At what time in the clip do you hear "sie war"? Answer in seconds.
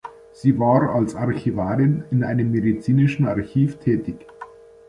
0.33-0.95